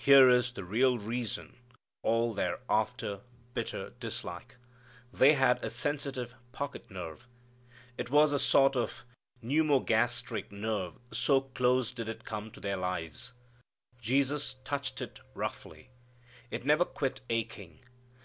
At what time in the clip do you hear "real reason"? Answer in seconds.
0.64-1.50